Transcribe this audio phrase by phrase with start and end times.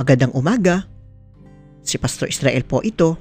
[0.00, 0.88] Magandang umaga.
[1.84, 3.20] Si Pastor Israel po ito.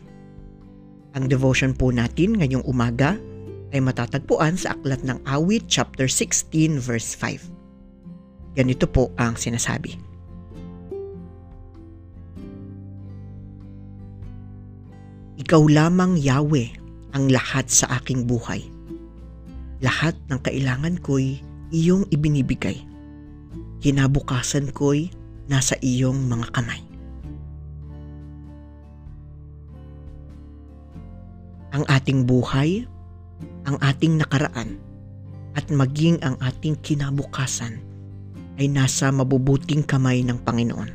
[1.11, 3.19] Ang devotion po natin ngayong umaga
[3.75, 8.55] ay matatagpuan sa Aklat ng Awit chapter 16 verse 5.
[8.55, 9.99] Ganito po ang sinasabi.
[15.35, 16.79] Ikaw lamang Yahweh
[17.11, 18.63] ang lahat sa aking buhay.
[19.83, 21.43] Lahat ng kailangan ko'y
[21.75, 22.79] iyong ibinibigay.
[23.83, 25.18] Kinabukasan ko'y
[25.49, 26.81] nasa iyong mga kamay.
[31.73, 32.85] Ang ating buhay,
[33.65, 34.77] ang ating nakaraan,
[35.57, 37.81] at maging ang ating kinabukasan
[38.61, 40.91] ay nasa mabubuting kamay ng Panginoon.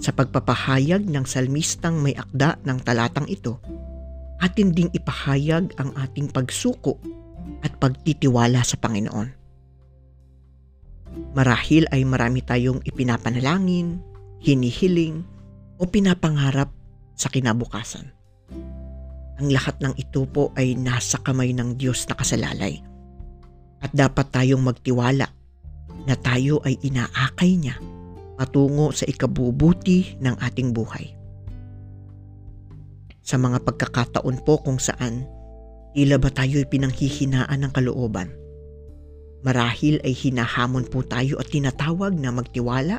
[0.00, 3.60] Sa pagpapahayag ng salmistang may akda ng talatang ito,
[4.40, 7.00] atin ding ipahayag ang ating pagsuko
[7.64, 9.45] at pagtitiwala sa Panginoon.
[11.36, 14.00] Marahil ay marami tayong ipinapanalangin,
[14.40, 15.24] hinihiling,
[15.76, 16.72] o pinapangarap
[17.16, 18.12] sa kinabukasan.
[19.36, 22.80] Ang lahat ng ito po ay nasa kamay ng Diyos na kasalalay.
[23.84, 25.28] At dapat tayong magtiwala
[26.08, 27.76] na tayo ay inaakay niya
[28.36, 31.12] patungo sa ikabubuti ng ating buhay.
[33.20, 35.28] Sa mga pagkakataon po kung saan
[35.92, 38.32] tila ba tayo'y pinanghihinaan ng kalooban.
[39.46, 42.98] Marahil ay hinahamon po tayo at tinatawag na magtiwala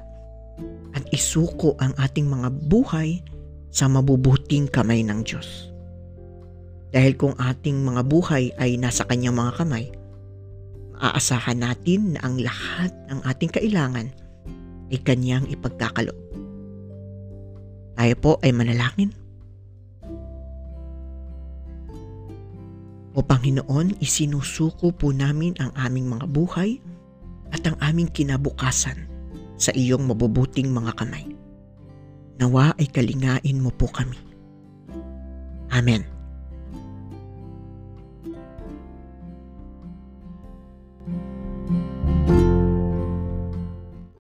[0.96, 3.20] at isuko ang ating mga buhay
[3.68, 5.68] sa mabubuting kamay ng Diyos.
[6.96, 9.92] Dahil kung ating mga buhay ay nasa kanyang mga kamay,
[10.96, 14.08] maaasahan natin na ang lahat ng ating kailangan
[14.88, 16.16] ay kanyang ipagkakaloob.
[18.00, 19.12] Tayo po ay manalangin.
[23.18, 26.78] O Panginoon, isinusuko po namin ang aming mga buhay
[27.50, 29.10] at ang aming kinabukasan
[29.58, 31.26] sa iyong mabubuting mga kamay.
[32.38, 34.22] Nawa ay kalingain mo po kami.
[35.74, 36.17] Amen.